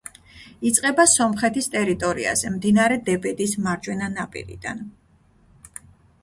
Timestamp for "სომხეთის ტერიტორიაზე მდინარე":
1.11-2.97